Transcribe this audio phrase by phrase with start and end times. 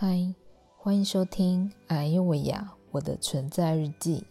[0.00, 0.32] 嗨，
[0.76, 4.24] 欢迎收听《哎呦喂呀》我的存在日记。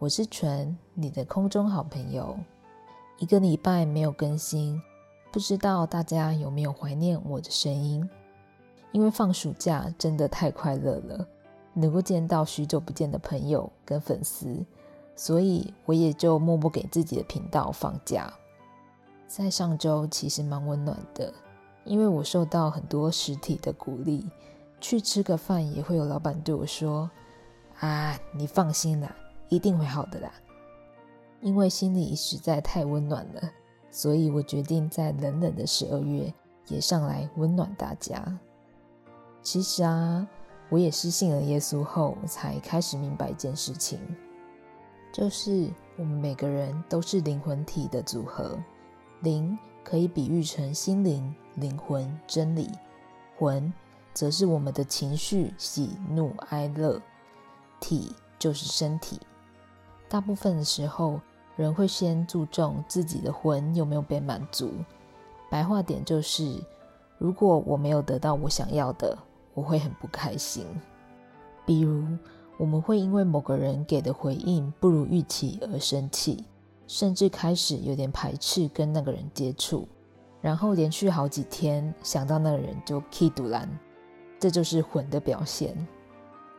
[0.00, 2.36] 我是纯，你的空中好朋友。
[3.18, 4.82] 一个礼拜没有更新，
[5.30, 8.10] 不知道大家有没有怀念我的声音？
[8.90, 11.24] 因为放暑假真的太快乐了，
[11.72, 14.66] 能够见到许久不见的朋友跟粉丝，
[15.14, 18.34] 所以我也就默默给自己的频道放假。
[19.28, 21.32] 在上周其实蛮温暖的，
[21.84, 24.28] 因为我受到很多实体的鼓励。
[24.82, 27.08] 去吃个饭，也会有老板对我说
[27.78, 29.14] ：“啊，你放心啦，
[29.48, 30.30] 一定会好的啦。”
[31.40, 33.40] 因为心里实在太温暖了，
[33.90, 36.34] 所以我决定在冷冷的十二月
[36.66, 38.38] 也上来温暖大家。
[39.40, 40.26] 其实啊，
[40.68, 44.00] 我也是信了耶稣后，才开始明白一件事情，
[45.12, 48.58] 就是我们每个人都是灵魂体的组合，
[49.20, 52.68] 灵可以比喻成心灵、灵魂、真理，
[53.38, 53.72] 魂。
[54.14, 57.00] 则是我们的情绪，喜怒哀乐；
[57.80, 59.20] 体就是身体。
[60.08, 61.20] 大部分的时候，
[61.56, 64.72] 人会先注重自己的魂有没有被满足。
[65.50, 66.62] 白话点就是，
[67.18, 69.16] 如果我没有得到我想要的，
[69.54, 70.66] 我会很不开心。
[71.64, 72.04] 比如，
[72.58, 76.44] 我们会因为某个人给的回应不如预期而生气，
[76.86, 79.88] 甚至开始有点排斥跟那个人接触，
[80.40, 83.68] 然后连续好几天想到那个人就气堵烂。
[84.42, 85.72] 这就是魂的表现。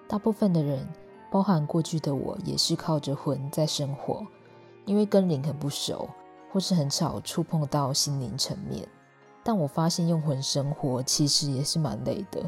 [0.08, 0.88] 大部分的人，
[1.30, 4.26] 包含过去的我，也是靠着魂在生活，
[4.86, 6.08] 因为跟灵很不熟，
[6.50, 8.88] 或是很少触碰到心灵层面。
[9.44, 12.40] 但我发现用魂生活其实也是蛮累的，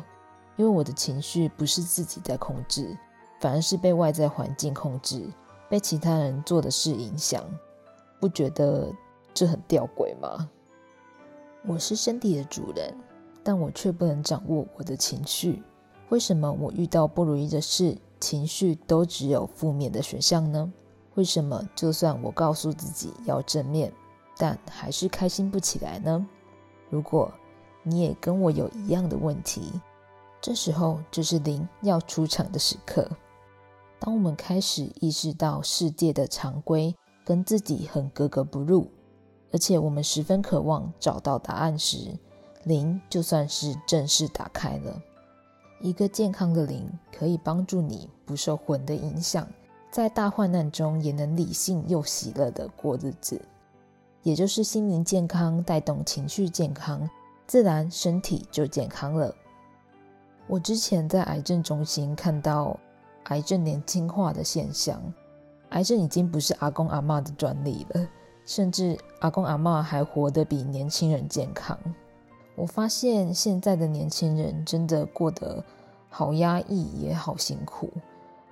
[0.56, 2.98] 因为我的情绪不是自己在控制，
[3.42, 5.28] 反而是被外在环境控制，
[5.68, 7.44] 被其他人做的事影响。
[8.22, 8.90] 不觉得
[9.34, 10.50] 这很吊诡吗？
[11.68, 12.96] 我是身体的主人。
[13.46, 15.62] 但我却不能掌握我的情绪，
[16.10, 20.74] 为什么我遇到不如意的事，情绪都只有负面的选项呢？
[21.14, 23.94] 为什么就算我告诉自己要正面，
[24.36, 26.28] 但还是开心不起来呢？
[26.90, 27.32] 如果
[27.84, 29.72] 你也跟我有一样的问题，
[30.42, 33.08] 这时候就是灵要出场的时刻。
[34.00, 38.88] 当我们开始意识到世界的常规跟自己很格格不入，
[39.52, 42.18] 而且我们十分渴望找到答案时，
[42.66, 45.02] 灵就算是正式打开了，
[45.80, 49.48] 一个健康的灵可以帮助你不受魂的影响，
[49.92, 53.40] 在大患难中也能理性又喜乐的过日子。
[54.24, 57.08] 也就是心灵健康带动情绪健康，
[57.46, 59.32] 自然身体就健康了。
[60.48, 62.80] 我之前在癌症中心看到
[63.26, 65.00] 癌症年轻化的现象，
[65.70, 68.08] 癌症已经不是阿公阿妈的专利了，
[68.44, 71.78] 甚至阿公阿妈还活得比年轻人健康。
[72.56, 75.64] 我发现现在的年轻人真的过得
[76.10, 77.92] 好压抑，也好辛苦。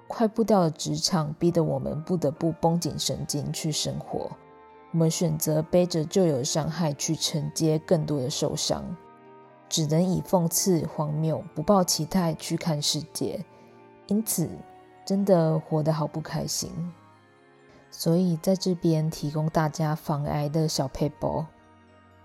[0.08, 4.30] 快步调的职场逼得我们不得不绷紧神经去生活。
[4.92, 8.84] 我们选择背着旧有的伤害去承接更多的受伤，
[9.68, 13.44] 只能以讽刺、荒谬、不抱期待去看世界。
[14.08, 14.50] 因此，
[15.06, 16.70] 真的活得好不开心。
[17.90, 21.46] 所以在这边提供大家防癌的小配包。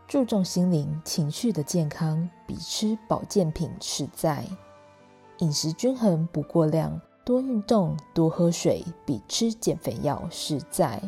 [0.08, 4.42] 注重心灵情绪的健康，比吃保健品实在；
[5.40, 10.98] 饮食均衡不过量，多运动多喝水，比吃减肥药实在。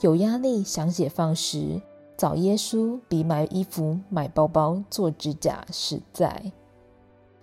[0.00, 1.80] 有压力想解放时，
[2.16, 6.50] 找耶稣比买衣服、买包包、做指甲实在。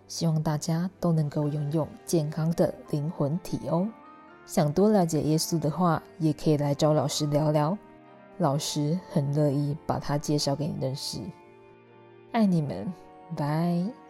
[0.09, 3.87] 希望大家都能够拥有健康的灵魂体哦。
[4.45, 7.77] 想多了解耶稣的话，也可以来找老师聊聊。
[8.37, 11.19] 老师很乐意把他介绍给你认识，
[12.31, 12.91] 爱你们，
[13.35, 14.02] 拜。